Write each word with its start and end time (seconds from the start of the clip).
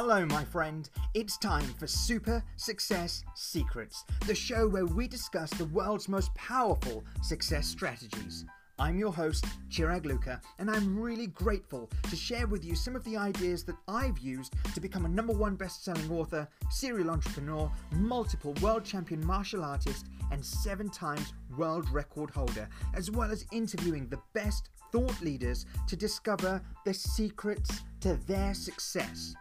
Hello, 0.00 0.24
my 0.26 0.44
friend. 0.44 0.88
It's 1.14 1.36
time 1.36 1.74
for 1.76 1.88
Super 1.88 2.40
Success 2.54 3.24
Secrets, 3.34 4.04
the 4.28 4.34
show 4.34 4.68
where 4.68 4.86
we 4.86 5.08
discuss 5.08 5.50
the 5.50 5.64
world's 5.64 6.08
most 6.08 6.32
powerful 6.36 7.02
success 7.20 7.66
strategies. 7.66 8.44
I'm 8.78 8.96
your 8.96 9.12
host, 9.12 9.44
Chirag 9.68 10.04
Lukha, 10.04 10.40
and 10.60 10.70
I'm 10.70 10.96
really 10.96 11.26
grateful 11.26 11.90
to 12.08 12.14
share 12.14 12.46
with 12.46 12.64
you 12.64 12.76
some 12.76 12.94
of 12.94 13.02
the 13.02 13.16
ideas 13.16 13.64
that 13.64 13.74
I've 13.88 14.20
used 14.20 14.54
to 14.72 14.80
become 14.80 15.04
a 15.04 15.08
number 15.08 15.32
one 15.32 15.56
best 15.56 15.84
selling 15.84 16.12
author, 16.12 16.46
serial 16.70 17.10
entrepreneur, 17.10 17.68
multiple 17.96 18.54
world 18.62 18.84
champion 18.84 19.26
martial 19.26 19.64
artist, 19.64 20.06
and 20.30 20.44
seven 20.44 20.88
times 20.90 21.32
world 21.56 21.90
record 21.90 22.30
holder, 22.30 22.68
as 22.94 23.10
well 23.10 23.32
as 23.32 23.46
interviewing 23.50 24.06
the 24.06 24.20
best 24.32 24.70
thought 24.92 25.20
leaders 25.20 25.66
to 25.88 25.96
discover 25.96 26.62
the 26.84 26.94
secrets 26.94 27.82
to 27.98 28.14
their 28.28 28.54
success 28.54 29.34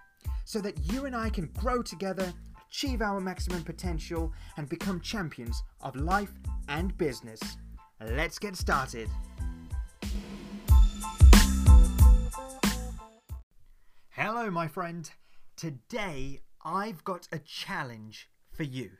so 0.48 0.62
that 0.62 0.94
you 0.94 1.04
and 1.04 1.14
I 1.14 1.30
can 1.30 1.48
grow 1.58 1.82
together, 1.82 2.34
achieve 2.70 3.02
our 3.02 3.20
maximum 3.20 3.64
potential, 3.64 4.32
and 4.56 4.70
become 4.70 5.02
champions 5.02 5.62
of 5.82 5.98
life 5.98 6.32
and 6.70 6.98
business. 6.98 7.42
Let's 8.00 8.40
get 8.40 8.56
started. 8.56 9.10
Hello, 14.12 14.50
my 14.50 14.70
friend. 14.70 15.12
Today 15.58 16.40
I've 16.64 17.04
got 17.04 17.28
a 17.34 17.40
challenge 17.40 18.30
for 18.50 18.64
you. 18.64 18.92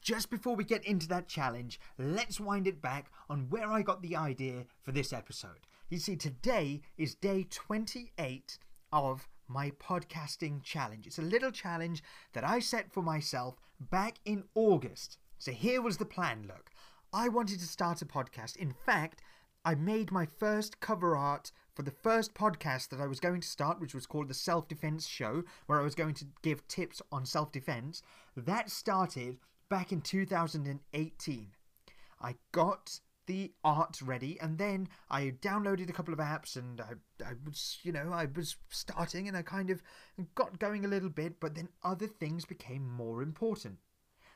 Just 0.00 0.30
before 0.30 0.56
we 0.56 0.64
get 0.64 0.82
into 0.86 1.06
that 1.08 1.28
challenge, 1.28 1.78
let's 1.98 2.40
wind 2.40 2.66
it 2.66 2.80
back 2.80 3.10
on 3.28 3.50
where 3.50 3.70
I 3.70 3.82
got 3.82 4.00
the 4.00 4.16
idea 4.16 4.64
for 4.80 4.92
this 4.92 5.12
episode. 5.12 5.66
You 5.90 5.98
see, 5.98 6.16
today 6.16 6.80
is 6.96 7.14
day 7.14 7.46
28 7.50 8.58
of 8.94 9.28
my 9.50 9.72
podcasting 9.72 10.62
challenge. 10.62 11.06
It's 11.06 11.18
a 11.18 11.22
little 11.22 11.50
challenge 11.50 12.02
that 12.32 12.44
I 12.44 12.60
set 12.60 12.92
for 12.92 13.02
myself 13.02 13.56
back 13.80 14.18
in 14.24 14.44
August. 14.54 15.18
So 15.38 15.52
here 15.52 15.82
was 15.82 15.96
the 15.96 16.04
plan 16.04 16.44
look. 16.46 16.70
I 17.12 17.28
wanted 17.28 17.58
to 17.58 17.66
start 17.66 18.00
a 18.00 18.06
podcast. 18.06 18.56
In 18.56 18.72
fact, 18.72 19.22
I 19.64 19.74
made 19.74 20.12
my 20.12 20.24
first 20.24 20.80
cover 20.80 21.16
art 21.16 21.50
for 21.74 21.82
the 21.82 21.90
first 21.90 22.32
podcast 22.34 22.90
that 22.90 23.00
I 23.00 23.06
was 23.06 23.20
going 23.20 23.40
to 23.40 23.48
start, 23.48 23.80
which 23.80 23.94
was 23.94 24.06
called 24.06 24.28
The 24.28 24.34
Self 24.34 24.68
Defense 24.68 25.06
Show, 25.06 25.42
where 25.66 25.80
I 25.80 25.84
was 25.84 25.94
going 25.94 26.14
to 26.14 26.26
give 26.42 26.66
tips 26.68 27.02
on 27.10 27.26
self 27.26 27.50
defense. 27.50 28.02
That 28.36 28.70
started 28.70 29.38
back 29.68 29.92
in 29.92 30.00
2018. 30.00 31.48
I 32.22 32.34
got 32.52 33.00
the 33.26 33.52
art 33.62 34.00
ready 34.02 34.38
and 34.40 34.58
then 34.58 34.88
I 35.08 35.34
downloaded 35.40 35.88
a 35.88 35.92
couple 35.92 36.12
of 36.12 36.20
apps 36.20 36.56
and 36.56 36.80
I, 36.80 37.24
I 37.24 37.32
was 37.44 37.78
you 37.82 37.92
know 37.92 38.10
I 38.12 38.26
was 38.34 38.56
starting 38.68 39.28
and 39.28 39.36
I 39.36 39.42
kind 39.42 39.70
of 39.70 39.82
got 40.34 40.58
going 40.58 40.84
a 40.84 40.88
little 40.88 41.08
bit 41.08 41.38
but 41.40 41.54
then 41.54 41.68
other 41.84 42.06
things 42.06 42.44
became 42.44 42.88
more 42.88 43.22
important. 43.22 43.78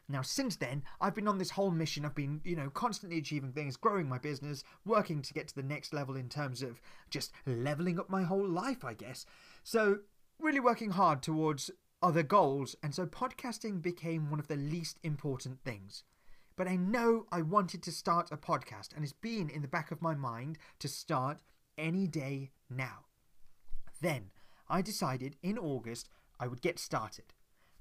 Now 0.09 0.23
since 0.23 0.57
then 0.57 0.85
I've 1.01 1.15
been 1.15 1.29
on 1.29 1.39
this 1.39 1.51
whole 1.51 1.71
mission 1.71 2.05
I've 2.05 2.15
been 2.15 2.41
you 2.45 2.57
know 2.57 2.71
constantly 2.71 3.19
achieving 3.19 3.53
things 3.53 3.77
growing 3.77 4.09
my 4.09 4.19
business 4.19 4.63
working 4.85 5.23
to 5.23 5.35
get 5.35 5.49
to 5.49 5.55
the 5.55 5.63
next 5.63 5.93
level 5.93 6.17
in 6.17 6.29
terms 6.29 6.63
of 6.63 6.81
just 7.11 7.33
leveling 7.47 7.99
up 7.99 8.11
my 8.11 8.23
whole 8.23 8.49
life 8.49 8.85
I 8.85 8.95
guess. 8.95 9.27
So 9.63 9.99
really 10.39 10.61
working 10.61 10.91
hard 10.91 11.23
towards 11.23 11.71
other 12.03 12.23
goals 12.23 12.77
and 12.83 12.95
so 12.95 13.07
podcasting 13.07 13.81
became 13.81 14.31
one 14.31 14.41
of 14.41 14.49
the 14.49 14.57
least 14.57 14.99
important 15.03 15.59
things 15.65 16.05
but 16.57 16.69
I 16.69 16.77
know 16.77 17.27
I 17.33 17.43
wanted 17.43 17.83
to 17.83 17.93
start 17.93 18.31
a 18.31 18.37
podcast, 18.37 18.95
and 18.95 19.03
it's 19.03 19.13
been 19.13 19.51
in 19.51 19.63
the 19.63 19.69
back 19.69 19.91
of 19.91 20.03
my 20.03 20.15
mind 20.15 20.59
to 20.79 20.89
start 20.89 21.39
any 21.77 22.07
day 22.07 22.51
now. 22.71 23.07
Then 24.01 24.31
I 24.69 24.83
decided 24.83 25.37
in 25.43 25.59
August 25.59 26.09
I 26.39 26.47
would 26.47 26.63
get 26.63 26.79
started. 26.79 27.35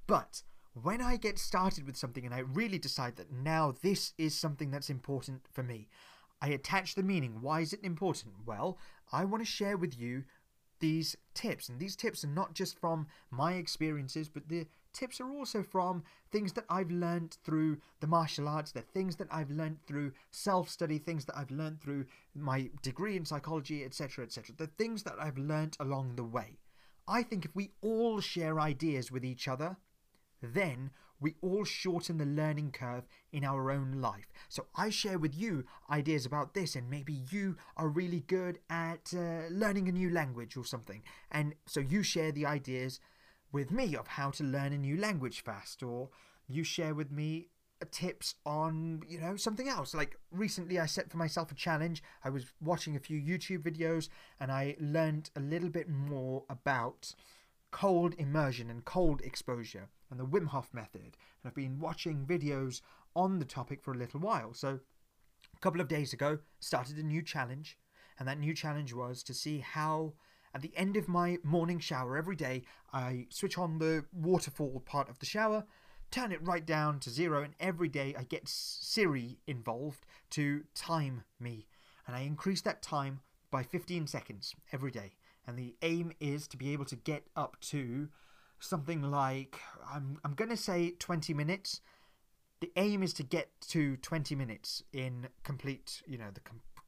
But 0.06 0.42
when 0.74 1.00
I 1.00 1.16
get 1.16 1.38
started 1.38 1.86
with 1.86 1.96
something 1.96 2.24
and 2.24 2.34
I 2.34 2.40
really 2.40 2.78
decide 2.78 3.16
that 3.16 3.32
now 3.32 3.74
this 3.82 4.12
is 4.18 4.34
something 4.34 4.70
that's 4.70 4.90
important 4.90 5.46
for 5.52 5.62
me, 5.62 5.88
I 6.42 6.48
attach 6.48 6.94
the 6.94 7.02
meaning. 7.02 7.40
Why 7.40 7.60
is 7.60 7.72
it 7.72 7.82
important? 7.82 8.34
Well, 8.44 8.78
I 9.12 9.24
want 9.24 9.42
to 9.42 9.50
share 9.50 9.76
with 9.76 9.98
you 9.98 10.24
these 10.80 11.16
tips. 11.32 11.68
And 11.68 11.78
these 11.78 11.96
tips 11.96 12.24
are 12.24 12.28
not 12.28 12.54
just 12.54 12.78
from 12.78 13.06
my 13.30 13.54
experiences, 13.54 14.28
but 14.28 14.48
the 14.48 14.66
tips 14.94 15.20
are 15.20 15.30
also 15.30 15.62
from 15.62 16.02
things 16.32 16.52
that 16.54 16.64
I've 16.70 16.90
learned 16.90 17.36
through 17.44 17.78
the 18.00 18.06
martial 18.06 18.48
arts, 18.48 18.72
they're 18.72 18.82
things 18.82 19.16
that 19.16 19.28
I've 19.30 19.50
learned 19.50 19.78
through 19.86 20.12
self 20.30 20.68
study, 20.68 20.98
things 20.98 21.24
that 21.26 21.36
I've 21.36 21.50
learned 21.50 21.80
through 21.80 22.06
my 22.34 22.70
degree 22.82 23.16
in 23.16 23.24
psychology, 23.24 23.84
etc. 23.84 24.24
etc. 24.24 24.54
The 24.56 24.66
things 24.66 25.02
that 25.02 25.16
I've 25.20 25.38
learned 25.38 25.76
along 25.78 26.16
the 26.16 26.24
way. 26.24 26.58
I 27.06 27.22
think 27.22 27.44
if 27.44 27.54
we 27.54 27.72
all 27.82 28.20
share 28.20 28.58
ideas 28.58 29.12
with 29.12 29.24
each 29.24 29.46
other, 29.46 29.76
then 30.40 30.90
we 31.20 31.34
all 31.40 31.64
shorten 31.64 32.18
the 32.18 32.26
learning 32.26 32.72
curve 32.72 33.04
in 33.32 33.44
our 33.44 33.70
own 33.70 34.00
life. 34.00 34.30
So 34.48 34.66
I 34.74 34.90
share 34.90 35.18
with 35.18 35.34
you 35.34 35.64
ideas 35.90 36.26
about 36.26 36.54
this, 36.54 36.76
and 36.76 36.90
maybe 36.90 37.22
you 37.30 37.56
are 37.76 37.88
really 37.88 38.20
good 38.20 38.58
at 38.68 39.12
uh, 39.14 39.48
learning 39.50 39.88
a 39.88 39.92
new 39.92 40.10
language 40.10 40.56
or 40.56 40.64
something. 40.64 41.02
And 41.30 41.54
so 41.66 41.80
you 41.80 42.02
share 42.02 42.32
the 42.32 42.46
ideas 42.46 43.00
with 43.54 43.70
me 43.70 43.94
of 43.94 44.08
how 44.08 44.30
to 44.32 44.42
learn 44.42 44.72
a 44.72 44.78
new 44.78 44.96
language 44.98 45.40
fast, 45.42 45.82
or 45.82 46.10
you 46.48 46.64
share 46.64 46.92
with 46.92 47.12
me 47.12 47.48
tips 47.90 48.34
on 48.44 49.02
you 49.08 49.20
know 49.20 49.36
something 49.36 49.68
else. 49.68 49.94
Like 49.94 50.16
recently 50.30 50.78
i 50.78 50.86
set 50.86 51.10
for 51.10 51.18
myself 51.18 51.52
a 51.52 51.54
challenge. 51.54 52.02
I 52.24 52.30
was 52.30 52.46
watching 52.60 52.96
a 52.96 53.00
few 53.00 53.20
youtube 53.20 53.62
videos 53.62 54.08
and 54.40 54.50
i 54.50 54.76
learned 54.80 55.30
a 55.36 55.40
little 55.40 55.68
bit 55.68 55.88
more 55.88 56.44
about 56.48 57.14
cold 57.70 58.14
immersion 58.18 58.70
and 58.70 58.84
cold 58.84 59.20
exposure 59.22 59.88
and 60.10 60.18
the 60.18 60.26
wim 60.26 60.48
hof 60.48 60.70
method. 60.72 61.02
And 61.02 61.46
i've 61.46 61.54
been 61.54 61.78
watching 61.78 62.26
videos 62.26 62.80
on 63.14 63.38
the 63.38 63.44
topic 63.44 63.82
for 63.82 63.92
a 63.92 63.98
little 63.98 64.20
while. 64.20 64.54
So 64.54 64.80
a 65.54 65.60
couple 65.60 65.80
of 65.80 65.88
days 65.88 66.12
ago 66.12 66.38
started 66.60 66.96
a 66.96 67.02
new 67.02 67.22
challenge 67.22 67.78
and 68.18 68.26
that 68.26 68.38
new 68.38 68.54
challenge 68.54 68.92
was 68.94 69.22
to 69.24 69.34
see 69.34 69.58
how 69.58 70.14
at 70.54 70.62
the 70.62 70.72
end 70.76 70.96
of 70.96 71.08
my 71.08 71.38
morning 71.42 71.80
shower 71.80 72.16
every 72.16 72.36
day, 72.36 72.62
I 72.92 73.26
switch 73.30 73.58
on 73.58 73.78
the 73.78 74.04
waterfall 74.12 74.82
part 74.86 75.08
of 75.08 75.18
the 75.18 75.26
shower, 75.26 75.64
turn 76.12 76.30
it 76.30 76.46
right 76.46 76.64
down 76.64 77.00
to 77.00 77.10
zero, 77.10 77.42
and 77.42 77.54
every 77.58 77.88
day 77.88 78.14
I 78.16 78.22
get 78.22 78.48
Siri 78.48 79.38
involved 79.48 80.06
to 80.30 80.62
time 80.74 81.24
me. 81.40 81.66
And 82.06 82.14
I 82.14 82.20
increase 82.20 82.60
that 82.62 82.82
time 82.82 83.20
by 83.50 83.64
15 83.64 84.06
seconds 84.06 84.54
every 84.72 84.92
day. 84.92 85.14
And 85.46 85.58
the 85.58 85.74
aim 85.82 86.12
is 86.20 86.46
to 86.48 86.56
be 86.56 86.72
able 86.72 86.84
to 86.86 86.96
get 86.96 87.26
up 87.34 87.56
to 87.62 88.08
something 88.60 89.02
like, 89.02 89.58
I'm, 89.92 90.18
I'm 90.24 90.34
going 90.34 90.50
to 90.50 90.56
say 90.56 90.92
20 90.98 91.34
minutes. 91.34 91.80
The 92.60 92.70
aim 92.76 93.02
is 93.02 93.12
to 93.14 93.24
get 93.24 93.48
to 93.70 93.96
20 93.96 94.34
minutes 94.36 94.84
in 94.92 95.28
complete, 95.42 96.02
you 96.06 96.16
know, 96.16 96.30
the, 96.32 96.40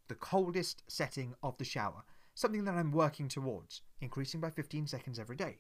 the 0.09 0.15
coldest 0.15 0.84
setting 0.87 1.34
of 1.43 1.59
the 1.59 1.65
shower 1.65 2.04
something 2.37 2.65
that 2.65 2.75
I'm 2.75 2.93
working 2.93 3.29
towards, 3.29 3.81
increasing 4.01 4.41
by 4.41 4.51
15 4.51 4.87
seconds 4.87 5.19
every 5.19 5.37
day. 5.37 5.57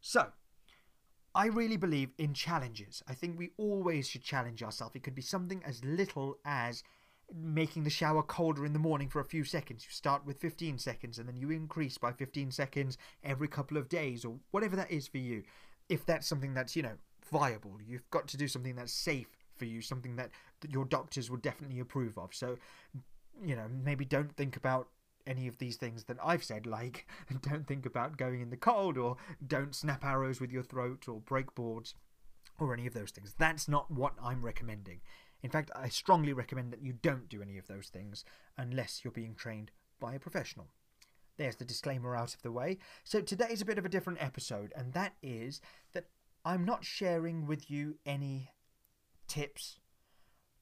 So, 0.00 0.26
I 1.34 1.46
really 1.46 1.78
believe 1.78 2.10
in 2.18 2.34
challenges. 2.34 3.02
I 3.08 3.14
think 3.14 3.38
we 3.38 3.52
always 3.56 4.06
should 4.06 4.22
challenge 4.22 4.62
ourselves. 4.62 4.94
It 4.94 5.02
could 5.02 5.14
be 5.14 5.22
something 5.22 5.62
as 5.64 5.82
little 5.82 6.38
as 6.44 6.82
making 7.34 7.84
the 7.84 7.90
shower 7.90 8.22
colder 8.22 8.66
in 8.66 8.74
the 8.74 8.78
morning 8.78 9.08
for 9.08 9.20
a 9.20 9.24
few 9.24 9.44
seconds. 9.44 9.84
You 9.84 9.92
start 9.92 10.26
with 10.26 10.40
15 10.40 10.78
seconds 10.78 11.18
and 11.18 11.26
then 11.26 11.36
you 11.36 11.50
increase 11.50 11.96
by 11.96 12.12
15 12.12 12.50
seconds 12.50 12.98
every 13.24 13.48
couple 13.48 13.78
of 13.78 13.88
days 13.88 14.24
or 14.24 14.36
whatever 14.50 14.76
that 14.76 14.90
is 14.90 15.08
for 15.08 15.18
you. 15.18 15.42
If 15.88 16.04
that's 16.04 16.26
something 16.26 16.52
that's, 16.52 16.76
you 16.76 16.82
know, 16.82 16.98
viable, 17.30 17.78
you've 17.86 18.08
got 18.10 18.28
to 18.28 18.36
do 18.36 18.46
something 18.46 18.76
that's 18.76 18.92
safe 18.92 19.28
for 19.56 19.64
you, 19.64 19.80
something 19.80 20.16
that 20.16 20.30
your 20.68 20.84
doctors 20.84 21.30
would 21.30 21.40
definitely 21.40 21.80
approve 21.80 22.18
of. 22.18 22.34
So, 22.34 22.58
you 23.42 23.56
know, 23.56 23.68
maybe 23.84 24.04
don't 24.04 24.36
think 24.36 24.56
about 24.56 24.88
any 25.26 25.46
of 25.46 25.58
these 25.58 25.76
things 25.76 26.04
that 26.04 26.18
I've 26.24 26.44
said, 26.44 26.66
like 26.66 27.06
don't 27.42 27.66
think 27.66 27.86
about 27.86 28.16
going 28.16 28.40
in 28.40 28.50
the 28.50 28.56
cold, 28.56 28.98
or 28.98 29.16
don't 29.46 29.74
snap 29.74 30.04
arrows 30.04 30.40
with 30.40 30.52
your 30.52 30.62
throat, 30.62 31.08
or 31.08 31.20
break 31.20 31.54
boards, 31.54 31.94
or 32.58 32.72
any 32.72 32.86
of 32.86 32.94
those 32.94 33.10
things. 33.10 33.34
That's 33.38 33.68
not 33.68 33.90
what 33.90 34.14
I'm 34.22 34.44
recommending. 34.44 35.00
In 35.42 35.50
fact, 35.50 35.70
I 35.74 35.88
strongly 35.88 36.32
recommend 36.32 36.72
that 36.72 36.82
you 36.82 36.92
don't 36.92 37.28
do 37.28 37.40
any 37.42 37.56
of 37.56 37.66
those 37.66 37.88
things 37.88 38.24
unless 38.58 39.00
you're 39.02 39.12
being 39.12 39.34
trained 39.34 39.70
by 39.98 40.14
a 40.14 40.20
professional. 40.20 40.68
There's 41.36 41.56
the 41.56 41.64
disclaimer 41.64 42.14
out 42.14 42.34
of 42.34 42.42
the 42.42 42.52
way. 42.52 42.78
So 43.04 43.22
today's 43.22 43.62
a 43.62 43.64
bit 43.64 43.78
of 43.78 43.86
a 43.86 43.90
different 43.90 44.22
episode, 44.22 44.72
and 44.76 44.92
that 44.92 45.14
is 45.22 45.60
that 45.92 46.04
I'm 46.44 46.64
not 46.64 46.84
sharing 46.84 47.46
with 47.46 47.70
you 47.70 47.96
any 48.04 48.50
tips. 49.26 49.78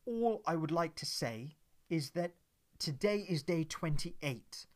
All 0.06 0.42
I 0.46 0.54
would 0.54 0.70
like 0.70 0.94
to 0.96 1.06
say 1.06 1.56
is 1.90 2.10
that 2.10 2.32
today 2.78 3.26
is 3.28 3.42
day 3.42 3.64
28 3.64 4.66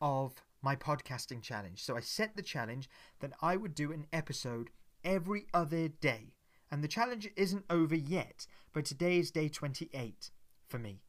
of 0.00 0.42
my 0.62 0.76
podcasting 0.76 1.42
challenge. 1.42 1.82
So 1.82 1.96
I 1.96 2.00
set 2.00 2.36
the 2.36 2.42
challenge 2.42 2.88
that 3.20 3.32
I 3.40 3.56
would 3.56 3.74
do 3.74 3.92
an 3.92 4.06
episode 4.12 4.70
every 5.04 5.46
other 5.54 5.88
day. 5.88 6.34
And 6.70 6.82
the 6.82 6.88
challenge 6.88 7.28
isn't 7.36 7.64
over 7.68 7.94
yet, 7.94 8.46
but 8.72 8.84
today 8.84 9.18
is 9.18 9.30
day 9.30 9.48
28 9.48 10.30
for 10.68 10.78
me. 10.78 11.02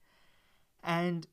And 0.83 1.27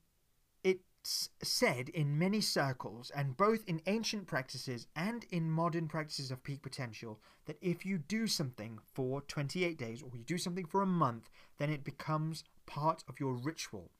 It's 0.63 1.31
said 1.43 1.89
in 1.89 2.19
many 2.19 2.43
circles, 2.43 3.11
and 3.17 3.37
both 3.37 3.65
in 3.67 3.81
ancient 3.87 4.27
practices 4.27 4.87
and 4.95 5.25
in 5.31 5.51
modern 5.51 5.89
practices 5.89 6.31
of 6.31 6.43
peak 6.43 6.63
potential, 6.63 7.21
that 7.47 7.57
if 7.63 7.87
you 7.87 7.97
do 7.97 8.27
something 8.27 8.79
for 8.93 9.23
28 9.23 9.79
days 9.79 10.03
or 10.03 10.11
you 10.15 10.25
do 10.25 10.37
something 10.37 10.67
for 10.67 10.83
a 10.83 10.87
month, 10.87 11.31
then 11.57 11.71
it 11.71 11.85
becomes 11.85 12.45
part 12.67 13.03
of 13.09 13.19
your 13.19 13.33
ritual. 13.33 13.91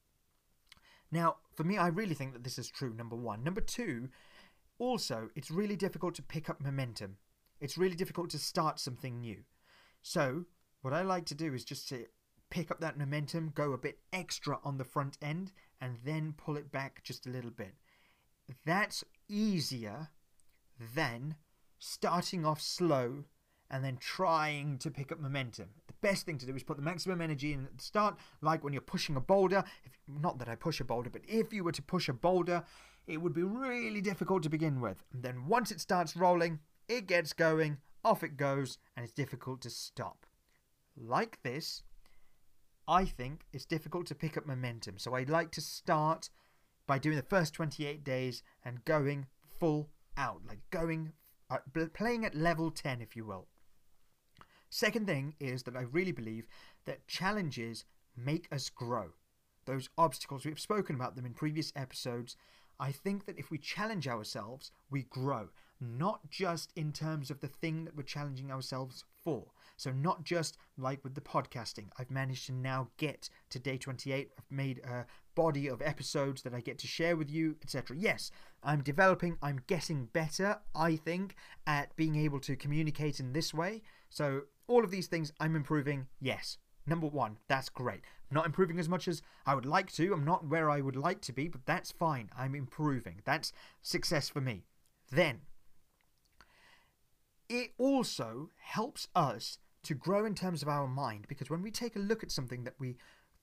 Now, 1.11 1.37
for 1.53 1.63
me, 1.63 1.77
I 1.77 1.87
really 1.87 2.15
think 2.15 2.33
that 2.33 2.43
this 2.43 2.57
is 2.57 2.69
true, 2.69 2.93
number 2.93 3.15
one. 3.15 3.43
Number 3.43 3.61
two, 3.61 4.09
also, 4.79 5.29
it's 5.35 5.51
really 5.51 5.75
difficult 5.75 6.15
to 6.15 6.21
pick 6.23 6.49
up 6.49 6.61
momentum. 6.61 7.17
It's 7.59 7.77
really 7.77 7.95
difficult 7.95 8.29
to 8.31 8.39
start 8.39 8.79
something 8.79 9.19
new. 9.19 9.43
So, 10.01 10.45
what 10.81 10.93
I 10.93 11.01
like 11.01 11.25
to 11.25 11.35
do 11.35 11.53
is 11.53 11.63
just 11.63 11.87
to 11.89 12.05
pick 12.49 12.71
up 12.71 12.79
that 12.79 12.97
momentum, 12.97 13.51
go 13.53 13.73
a 13.73 13.77
bit 13.77 13.99
extra 14.11 14.59
on 14.63 14.77
the 14.77 14.83
front 14.83 15.17
end, 15.21 15.51
and 15.79 15.97
then 16.03 16.33
pull 16.37 16.57
it 16.57 16.71
back 16.71 17.03
just 17.03 17.27
a 17.27 17.29
little 17.29 17.51
bit. 17.51 17.75
That's 18.65 19.03
easier 19.27 20.09
than 20.95 21.35
starting 21.77 22.45
off 22.45 22.61
slow 22.61 23.25
and 23.71 23.83
then 23.83 23.97
trying 23.97 24.77
to 24.77 24.91
pick 24.91 25.13
up 25.13 25.19
momentum. 25.19 25.69
The 25.87 25.93
best 26.01 26.25
thing 26.25 26.37
to 26.39 26.45
do 26.45 26.53
is 26.53 26.61
put 26.61 26.75
the 26.75 26.83
maximum 26.83 27.21
energy 27.21 27.53
in 27.53 27.63
at 27.63 27.77
the 27.77 27.83
start, 27.83 28.17
like 28.41 28.63
when 28.63 28.73
you're 28.73 28.81
pushing 28.81 29.15
a 29.15 29.21
boulder. 29.21 29.63
If, 29.85 29.93
not 30.07 30.37
that 30.39 30.49
I 30.49 30.55
push 30.55 30.81
a 30.81 30.83
boulder, 30.83 31.09
but 31.09 31.21
if 31.25 31.53
you 31.53 31.63
were 31.63 31.71
to 31.71 31.81
push 31.81 32.09
a 32.09 32.13
boulder, 32.13 32.65
it 33.07 33.21
would 33.21 33.33
be 33.33 33.43
really 33.43 34.01
difficult 34.01 34.43
to 34.43 34.49
begin 34.49 34.81
with. 34.81 35.05
And 35.13 35.23
then 35.23 35.47
once 35.47 35.71
it 35.71 35.79
starts 35.79 36.17
rolling, 36.17 36.59
it 36.89 37.07
gets 37.07 37.31
going, 37.31 37.77
off 38.03 38.23
it 38.23 38.35
goes, 38.35 38.77
and 38.95 39.05
it's 39.05 39.13
difficult 39.13 39.61
to 39.61 39.69
stop. 39.69 40.25
Like 40.97 41.41
this, 41.41 41.83
I 42.89 43.05
think 43.05 43.45
it's 43.53 43.65
difficult 43.65 44.05
to 44.07 44.15
pick 44.15 44.35
up 44.35 44.45
momentum. 44.45 44.97
So 44.97 45.15
I'd 45.15 45.29
like 45.29 45.51
to 45.51 45.61
start 45.61 46.29
by 46.87 46.99
doing 46.99 47.15
the 47.15 47.23
first 47.23 47.53
28 47.53 48.03
days 48.03 48.43
and 48.65 48.83
going 48.83 49.27
full 49.59 49.87
out, 50.17 50.41
like 50.45 50.59
going, 50.71 51.13
uh, 51.49 51.59
playing 51.93 52.25
at 52.25 52.35
level 52.35 52.69
10, 52.69 52.99
if 52.99 53.15
you 53.15 53.23
will. 53.23 53.47
Second 54.73 55.05
thing 55.05 55.35
is 55.37 55.63
that 55.63 55.75
I 55.75 55.81
really 55.81 56.13
believe 56.13 56.47
that 56.85 57.05
challenges 57.05 57.83
make 58.15 58.47
us 58.53 58.69
grow. 58.69 59.09
Those 59.65 59.89
obstacles, 59.97 60.45
we've 60.45 60.57
spoken 60.57 60.95
about 60.95 61.17
them 61.17 61.25
in 61.25 61.33
previous 61.33 61.73
episodes. 61.75 62.37
I 62.79 62.93
think 62.93 63.25
that 63.25 63.37
if 63.37 63.51
we 63.51 63.57
challenge 63.57 64.07
ourselves, 64.07 64.71
we 64.89 65.03
grow, 65.03 65.49
not 65.81 66.29
just 66.29 66.71
in 66.77 66.93
terms 66.93 67.29
of 67.29 67.41
the 67.41 67.49
thing 67.49 67.83
that 67.83 67.97
we're 67.97 68.03
challenging 68.03 68.49
ourselves 68.49 69.03
for. 69.23 69.47
So, 69.75 69.91
not 69.91 70.23
just 70.23 70.57
like 70.77 71.03
with 71.03 71.15
the 71.15 71.21
podcasting, 71.21 71.87
I've 71.99 72.09
managed 72.09 72.45
to 72.45 72.53
now 72.53 72.87
get 72.97 73.29
to 73.49 73.59
day 73.59 73.77
28. 73.77 74.31
I've 74.37 74.43
made 74.49 74.79
a 74.79 75.05
body 75.35 75.67
of 75.67 75.81
episodes 75.81 76.43
that 76.43 76.53
I 76.53 76.61
get 76.61 76.77
to 76.79 76.87
share 76.87 77.17
with 77.17 77.29
you, 77.29 77.57
etc. 77.61 77.97
Yes, 77.97 78.31
I'm 78.63 78.83
developing, 78.83 79.37
I'm 79.41 79.61
getting 79.67 80.05
better, 80.05 80.59
I 80.73 80.95
think, 80.95 81.35
at 81.67 81.95
being 81.97 82.15
able 82.15 82.39
to 82.41 82.55
communicate 82.55 83.19
in 83.19 83.33
this 83.33 83.53
way. 83.53 83.81
So, 84.09 84.43
all 84.71 84.83
of 84.83 84.91
these 84.91 85.07
things 85.07 85.33
I'm 85.39 85.55
improving, 85.55 86.07
yes. 86.19 86.57
Number 86.87 87.07
one, 87.07 87.37
that's 87.47 87.69
great. 87.69 88.01
I'm 88.29 88.35
not 88.35 88.45
improving 88.45 88.79
as 88.79 88.89
much 88.89 89.07
as 89.07 89.21
I 89.45 89.53
would 89.53 89.65
like 89.65 89.91
to. 89.93 90.13
I'm 90.13 90.25
not 90.25 90.47
where 90.47 90.69
I 90.69 90.81
would 90.81 90.95
like 90.95 91.21
to 91.21 91.33
be, 91.33 91.47
but 91.47 91.65
that's 91.65 91.91
fine. 91.91 92.29
I'm 92.37 92.55
improving. 92.55 93.21
That's 93.25 93.53
success 93.81 94.29
for 94.29 94.41
me. 94.41 94.63
Then, 95.11 95.41
it 97.49 97.71
also 97.77 98.49
helps 98.57 99.07
us 99.15 99.59
to 99.83 99.93
grow 99.93 100.25
in 100.25 100.35
terms 100.35 100.61
of 100.61 100.69
our 100.69 100.87
mind 100.87 101.25
because 101.27 101.49
when 101.49 101.61
we 101.61 101.71
take 101.71 101.95
a 101.95 101.99
look 101.99 102.23
at 102.23 102.31
something 102.31 102.63
that 102.63 102.75
we 102.79 102.97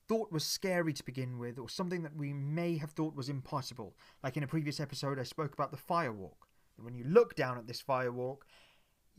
thought 0.07 0.31
was 0.31 0.43
scary 0.43 0.93
to 0.93 1.05
begin 1.05 1.37
with 1.37 1.59
or 1.59 1.69
something 1.69 2.01
that 2.01 2.15
we 2.15 2.33
may 2.33 2.77
have 2.77 2.91
thought 2.91 3.15
was 3.15 3.29
impossible, 3.29 3.95
like 4.23 4.35
in 4.35 4.43
a 4.43 4.47
previous 4.47 4.79
episode, 4.79 5.19
I 5.19 5.23
spoke 5.23 5.53
about 5.53 5.71
the 5.71 5.77
firewalk. 5.77 6.47
When 6.81 6.95
you 6.95 7.03
look 7.03 7.35
down 7.35 7.57
at 7.57 7.67
this 7.67 7.83
firewalk, 7.83 8.39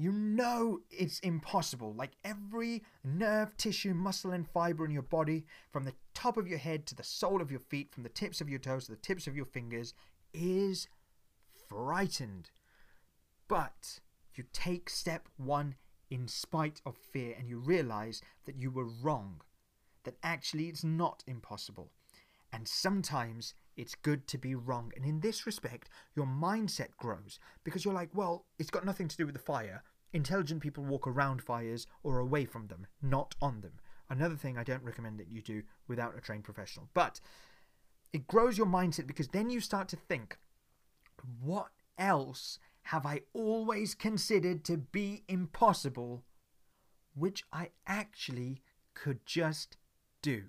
you 0.00 0.12
know 0.12 0.80
it's 0.90 1.18
impossible. 1.18 1.92
Like 1.92 2.12
every 2.24 2.82
nerve, 3.04 3.54
tissue, 3.58 3.92
muscle, 3.92 4.30
and 4.30 4.48
fiber 4.48 4.86
in 4.86 4.90
your 4.90 5.02
body, 5.02 5.44
from 5.70 5.84
the 5.84 5.92
top 6.14 6.38
of 6.38 6.48
your 6.48 6.58
head 6.58 6.86
to 6.86 6.94
the 6.94 7.04
sole 7.04 7.42
of 7.42 7.50
your 7.50 7.60
feet, 7.60 7.92
from 7.92 8.02
the 8.02 8.08
tips 8.08 8.40
of 8.40 8.48
your 8.48 8.60
toes 8.60 8.86
to 8.86 8.92
the 8.92 8.96
tips 8.96 9.26
of 9.26 9.36
your 9.36 9.44
fingers, 9.44 9.92
is 10.32 10.88
frightened. 11.68 12.50
But 13.46 14.00
you 14.34 14.44
take 14.54 14.88
step 14.88 15.28
one 15.36 15.74
in 16.08 16.28
spite 16.28 16.80
of 16.86 16.96
fear 16.96 17.34
and 17.38 17.46
you 17.46 17.58
realize 17.58 18.22
that 18.46 18.56
you 18.56 18.70
were 18.70 18.88
wrong, 19.02 19.42
that 20.04 20.16
actually 20.22 20.68
it's 20.68 20.82
not 20.82 21.22
impossible. 21.26 21.90
And 22.54 22.66
sometimes 22.66 23.52
it's 23.80 23.94
good 23.94 24.26
to 24.26 24.36
be 24.36 24.54
wrong. 24.54 24.92
And 24.94 25.06
in 25.06 25.20
this 25.20 25.46
respect, 25.46 25.88
your 26.14 26.26
mindset 26.26 26.90
grows 26.98 27.38
because 27.64 27.82
you're 27.82 27.94
like, 27.94 28.10
well, 28.12 28.44
it's 28.58 28.70
got 28.70 28.84
nothing 28.84 29.08
to 29.08 29.16
do 29.16 29.24
with 29.24 29.34
the 29.34 29.40
fire. 29.40 29.82
Intelligent 30.12 30.60
people 30.60 30.84
walk 30.84 31.06
around 31.06 31.40
fires 31.40 31.86
or 32.02 32.18
away 32.18 32.44
from 32.44 32.66
them, 32.66 32.86
not 33.00 33.34
on 33.40 33.62
them. 33.62 33.72
Another 34.10 34.36
thing 34.36 34.58
I 34.58 34.64
don't 34.64 34.82
recommend 34.82 35.18
that 35.18 35.30
you 35.30 35.40
do 35.40 35.62
without 35.88 36.16
a 36.16 36.20
trained 36.20 36.44
professional. 36.44 36.90
But 36.92 37.20
it 38.12 38.26
grows 38.26 38.58
your 38.58 38.66
mindset 38.66 39.06
because 39.06 39.28
then 39.28 39.48
you 39.48 39.60
start 39.60 39.88
to 39.88 39.96
think, 39.96 40.36
what 41.40 41.70
else 41.96 42.58
have 42.82 43.06
I 43.06 43.22
always 43.32 43.94
considered 43.94 44.62
to 44.64 44.76
be 44.76 45.22
impossible, 45.26 46.22
which 47.14 47.44
I 47.50 47.70
actually 47.86 48.60
could 48.92 49.24
just 49.24 49.78
do? 50.20 50.42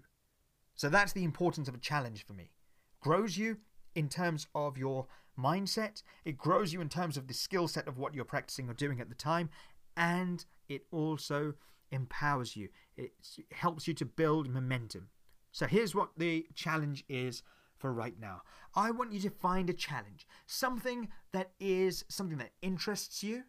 So 0.75 0.89
that's 0.89 1.13
the 1.13 1.23
importance 1.23 1.69
of 1.69 1.75
a 1.75 1.79
challenge 1.79 2.25
for 2.25 2.33
me. 2.33 2.51
Grows 3.01 3.37
you 3.37 3.57
in 3.95 4.07
terms 4.09 4.47
of 4.55 4.77
your 4.77 5.07
mindset, 5.37 6.03
it 6.23 6.37
grows 6.37 6.71
you 6.71 6.81
in 6.81 6.89
terms 6.89 7.17
of 7.17 7.27
the 7.27 7.33
skill 7.33 7.67
set 7.67 7.87
of 7.87 7.97
what 7.97 8.13
you're 8.13 8.23
practicing 8.25 8.69
or 8.69 8.73
doing 8.73 9.01
at 9.01 9.09
the 9.09 9.15
time, 9.15 9.49
and 9.97 10.45
it 10.69 10.83
also 10.91 11.55
empowers 11.91 12.55
you. 12.55 12.69
It 12.95 13.11
helps 13.51 13.87
you 13.87 13.93
to 13.95 14.05
build 14.05 14.49
momentum. 14.49 15.09
So 15.51 15.65
here's 15.65 15.95
what 15.95 16.11
the 16.17 16.47
challenge 16.55 17.03
is 17.09 17.43
for 17.77 17.91
right 17.91 18.17
now. 18.19 18.43
I 18.75 18.91
want 18.91 19.11
you 19.11 19.19
to 19.21 19.29
find 19.29 19.69
a 19.69 19.73
challenge, 19.73 20.27
something 20.45 21.09
that 21.33 21.51
is 21.59 22.05
something 22.07 22.37
that 22.37 22.51
interests 22.61 23.23
you, 23.23 23.43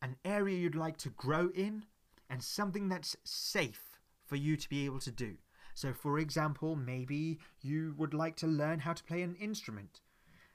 an 0.00 0.16
area 0.24 0.56
you'd 0.56 0.74
like 0.74 0.96
to 0.98 1.10
grow 1.10 1.50
in, 1.54 1.84
and 2.30 2.42
something 2.42 2.88
that's 2.88 3.16
safe 3.24 4.00
for 4.26 4.36
you 4.36 4.56
to 4.56 4.68
be 4.68 4.84
able 4.84 5.00
to 5.00 5.10
do. 5.10 5.36
So, 5.78 5.92
for 5.92 6.18
example, 6.18 6.74
maybe 6.74 7.38
you 7.60 7.94
would 7.96 8.12
like 8.12 8.34
to 8.38 8.48
learn 8.48 8.80
how 8.80 8.94
to 8.94 9.04
play 9.04 9.22
an 9.22 9.36
instrument. 9.36 10.00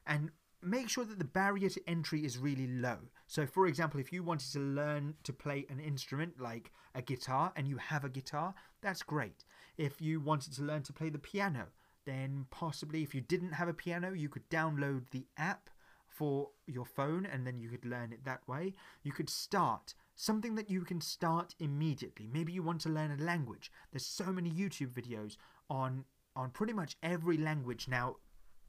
And 0.06 0.32
make 0.62 0.90
sure 0.90 1.06
that 1.06 1.18
the 1.18 1.24
barrier 1.24 1.70
to 1.70 1.90
entry 1.90 2.26
is 2.26 2.38
really 2.38 2.68
low. 2.68 2.98
So, 3.28 3.46
for 3.46 3.66
example, 3.66 4.02
if 4.02 4.12
you 4.12 4.22
wanted 4.22 4.52
to 4.52 4.60
learn 4.60 5.14
to 5.24 5.32
play 5.32 5.66
an 5.70 5.80
instrument 5.80 6.42
like 6.42 6.74
a 6.94 7.02
guitar 7.02 7.54
and 7.56 7.70
you 7.70 7.78
have 7.78 8.04
a 8.04 8.10
guitar, 8.10 8.54
that's 8.82 9.02
great. 9.02 9.46
If 9.78 10.02
you 10.02 10.20
wanted 10.20 10.52
to 10.56 10.62
learn 10.62 10.84
to 10.84 10.92
play 10.92 11.10
the 11.10 11.20
piano, 11.20 11.68
then 12.06 12.46
possibly 12.50 13.02
if 13.02 13.16
you 13.16 13.22
didn't 13.22 13.54
have 13.54 13.70
a 13.70 13.74
piano, 13.74 14.12
you 14.12 14.28
could 14.28 14.50
download 14.50 15.10
the 15.12 15.26
app 15.38 15.70
for 16.06 16.50
your 16.68 16.86
phone 16.86 17.26
and 17.26 17.48
then 17.48 17.62
you 17.62 17.70
could 17.70 17.86
learn 17.86 18.12
it 18.12 18.26
that 18.26 18.46
way. 18.46 18.74
You 19.04 19.14
could 19.14 19.30
start 19.30 19.94
something 20.16 20.56
that 20.56 20.70
you 20.70 20.82
can 20.82 21.02
start 21.02 21.56
immediately. 21.60 22.28
Maybe 22.32 22.54
you 22.54 22.64
want 22.64 22.82
to 22.82 22.90
learn 22.90 23.12
a 23.12 23.24
language. 23.24 23.72
There's 23.92 24.06
so 24.06 24.26
many 24.26 24.52
YouTube 24.52 24.94
videos 24.94 25.38
on 25.70 26.06
on 26.36 26.50
pretty 26.50 26.74
much 26.74 26.98
every 27.04 27.38
language 27.38 27.88
now 27.88 28.16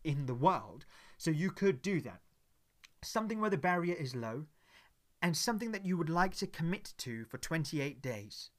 in 0.03 0.27
the 0.27 0.35
world. 0.35 0.85
So 1.17 1.31
you 1.31 1.51
could 1.51 1.81
do 1.81 2.01
that. 2.03 2.21
Something 3.03 3.41
where 3.41 3.51
the 3.51 3.57
barrier 3.57 3.95
is 3.95 4.15
low 4.15 4.45
and 5.23 5.35
something 5.35 5.73
that 5.73 5.87
you 5.87 5.97
would 5.97 6.11
like 6.11 6.37
to 6.37 6.47
commit 6.47 6.93
to 6.99 7.25
for 7.25 7.39
28 7.39 8.03
days 8.03 8.51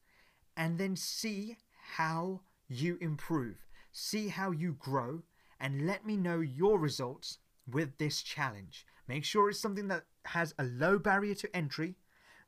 and 0.57 0.79
then 0.79 0.95
see 0.95 1.57
how 1.97 2.41
you 2.67 2.97
improve. 2.99 3.67
See 3.91 4.29
how 4.29 4.51
you 4.51 4.73
grow 4.73 5.21
and 5.59 5.85
let 5.85 6.05
me 6.05 6.17
know 6.17 6.39
your 6.39 6.79
results 6.79 7.37
with 7.71 7.97
this 7.97 8.21
challenge. 8.21 8.85
Make 9.07 9.23
sure 9.23 9.49
it's 9.49 9.59
something 9.59 9.87
that 9.89 10.05
has 10.25 10.53
a 10.57 10.63
low 10.63 10.97
barrier 10.97 11.35
to 11.35 11.55
entry 11.55 11.95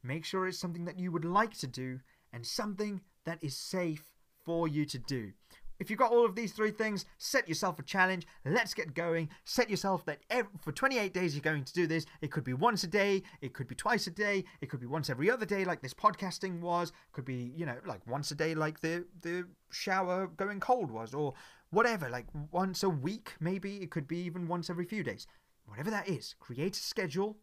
Make 0.08 0.24
sure 0.24 0.48
it's 0.48 0.58
something 0.58 0.86
that 0.86 0.98
you 0.98 1.12
would 1.12 1.26
like 1.26 1.58
to 1.58 1.68
do 1.68 2.00
and 2.32 2.46
something 2.46 3.02
that 3.26 3.44
is 3.44 3.58
safe 3.58 4.06
for 4.46 4.66
you 4.66 4.86
to 4.86 4.98
do. 4.98 5.34
If 5.80 5.90
you've 5.90 6.00
got 6.00 6.12
all 6.12 6.26
of 6.26 6.34
these 6.34 6.54
three 6.54 6.72
things, 6.72 7.06
set 7.18 7.48
yourself 7.48 7.78
a 7.78 7.84
challenge. 7.84 8.26
Let's 8.46 8.74
get 8.74 8.94
going. 8.94 9.30
Set 9.44 9.70
yourself 9.70 10.06
that 10.06 10.20
every, 10.30 10.50
for 10.64 10.72
28 10.72 11.14
days 11.14 11.36
you're 11.36 11.42
going 11.42 11.66
to 11.66 11.74
do 11.74 11.86
this. 11.86 12.06
It 12.22 12.32
could 12.32 12.46
be 12.46 12.54
once 12.54 12.86
a 12.86 12.88
day, 12.88 13.22
it 13.42 13.54
could 13.54 13.68
be 13.68 13.76
twice 13.76 14.08
a 14.08 14.12
day, 14.12 14.46
it 14.62 14.70
could 14.70 14.80
be 14.80 14.88
once 14.88 15.10
every 15.10 15.30
other 15.30 15.46
day, 15.46 15.66
like 15.66 15.82
this 15.82 15.94
podcasting 15.94 16.62
was. 16.62 16.90
It 16.90 17.12
could 17.12 17.26
be, 17.26 17.52
you 17.56 17.66
know, 17.66 17.78
like 17.86 18.08
once 18.08 18.32
a 18.32 18.36
day, 18.36 18.56
like 18.56 18.80
the 18.80 19.06
the 19.22 19.46
shower 19.70 20.28
going 20.28 20.62
cold 20.62 20.90
was, 20.90 21.14
or 21.14 21.34
whatever. 21.70 22.10
Like 22.10 22.28
once 22.52 22.82
a 22.82 22.90
week, 22.90 23.34
maybe 23.40 23.78
it 23.78 23.92
could 23.92 24.08
be 24.08 24.20
even 24.20 24.48
once 24.48 24.70
every 24.70 24.86
few 24.86 25.04
days. 25.04 25.28
Whatever 25.66 25.92
that 25.92 26.08
is, 26.08 26.34
create 26.40 26.78
a 26.78 26.80
schedule 26.80 27.38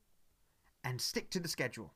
and 0.82 1.00
stick 1.00 1.30
to 1.30 1.40
the 1.40 1.48
schedule. 1.48 1.92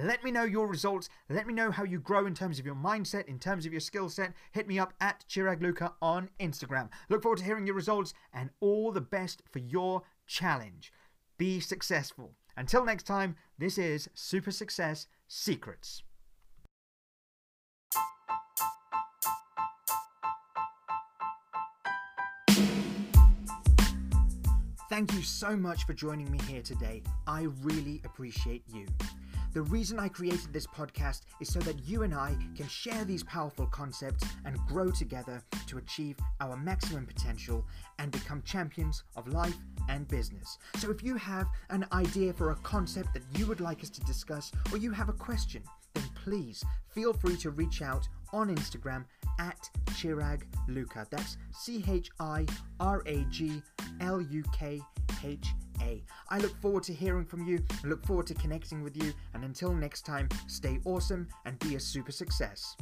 Let 0.00 0.22
me 0.22 0.30
know 0.30 0.44
your 0.44 0.68
results. 0.68 1.08
Let 1.28 1.48
me 1.48 1.52
know 1.52 1.72
how 1.72 1.82
you 1.82 1.98
grow 1.98 2.26
in 2.26 2.34
terms 2.34 2.60
of 2.60 2.66
your 2.66 2.76
mindset, 2.76 3.26
in 3.26 3.40
terms 3.40 3.66
of 3.66 3.72
your 3.72 3.80
skill 3.80 4.08
set. 4.08 4.32
Hit 4.52 4.68
me 4.68 4.78
up 4.78 4.94
at 5.00 5.24
Chirag 5.28 5.60
Lukha 5.60 5.92
on 6.00 6.30
Instagram. 6.38 6.88
Look 7.08 7.22
forward 7.22 7.38
to 7.38 7.44
hearing 7.44 7.66
your 7.66 7.74
results 7.74 8.14
and 8.32 8.50
all 8.60 8.92
the 8.92 9.00
best 9.00 9.42
for 9.50 9.58
your 9.58 10.02
challenge. 10.24 10.92
Be 11.36 11.58
successful. 11.58 12.36
Until 12.56 12.84
next 12.84 13.04
time, 13.04 13.34
this 13.58 13.76
is 13.76 14.08
Super 14.14 14.52
Success 14.52 15.08
Secrets. 15.26 16.04
Thank 24.88 25.12
you 25.12 25.22
so 25.22 25.56
much 25.56 25.84
for 25.86 25.92
joining 25.92 26.30
me 26.30 26.38
here 26.46 26.62
today. 26.62 27.02
I 27.26 27.48
really 27.62 28.00
appreciate 28.04 28.62
you. 28.72 28.86
The 29.58 29.64
reason 29.64 29.98
I 29.98 30.06
created 30.06 30.52
this 30.52 30.68
podcast 30.68 31.22
is 31.40 31.52
so 31.52 31.58
that 31.58 31.84
you 31.84 32.04
and 32.04 32.14
I 32.14 32.36
can 32.54 32.68
share 32.68 33.04
these 33.04 33.24
powerful 33.24 33.66
concepts 33.66 34.24
and 34.44 34.56
grow 34.68 34.92
together 34.92 35.42
to 35.66 35.78
achieve 35.78 36.14
our 36.40 36.56
maximum 36.56 37.04
potential 37.04 37.66
and 37.98 38.12
become 38.12 38.40
champions 38.42 39.02
of 39.16 39.26
life 39.26 39.56
and 39.88 40.06
business. 40.06 40.58
So 40.76 40.92
if 40.92 41.02
you 41.02 41.16
have 41.16 41.48
an 41.70 41.86
idea 41.92 42.32
for 42.34 42.52
a 42.52 42.56
concept 42.62 43.12
that 43.14 43.24
you 43.36 43.48
would 43.48 43.58
like 43.58 43.82
us 43.82 43.90
to 43.90 44.00
discuss 44.02 44.52
or 44.70 44.78
you 44.78 44.92
have 44.92 45.08
a 45.08 45.12
question, 45.12 45.64
then 45.92 46.04
please 46.14 46.62
feel 46.94 47.12
free 47.12 47.36
to 47.38 47.50
reach 47.50 47.82
out 47.82 48.06
on 48.32 48.54
Instagram 48.54 49.06
at 49.40 49.68
Chirag 49.86 50.42
Lukha. 50.68 51.04
That's 51.10 51.36
C 51.50 51.84
H 51.88 52.10
I 52.20 52.46
R 52.78 53.02
A 53.06 53.24
G 53.24 53.60
L 54.00 54.20
U 54.20 54.44
K 54.56 54.80
H 55.24 55.48
A. 55.82 56.02
I 56.30 56.38
look 56.38 56.54
forward 56.60 56.82
to 56.84 56.92
hearing 56.92 57.24
from 57.24 57.46
you, 57.46 57.62
I 57.84 57.86
look 57.86 58.04
forward 58.06 58.26
to 58.28 58.34
connecting 58.34 58.82
with 58.82 58.96
you, 58.96 59.12
and 59.34 59.44
until 59.44 59.72
next 59.72 60.02
time, 60.02 60.28
stay 60.46 60.80
awesome 60.84 61.28
and 61.44 61.58
be 61.58 61.74
a 61.76 61.80
super 61.80 62.12
success. 62.12 62.76